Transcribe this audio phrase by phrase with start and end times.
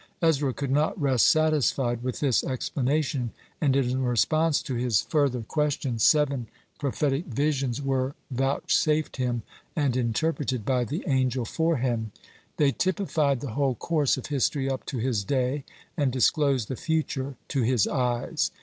[0.19, 3.29] Ezra could not rest satisfied with this explanation,
[3.61, 6.47] and in response to his further question, seven
[6.79, 9.43] prophetic visions were vouchsafed him,
[9.75, 12.11] and interpreted by the angel for him.
[12.57, 17.35] They typified the whole course of history up to his day, and disclosed the future
[17.49, 18.49] to his eyes.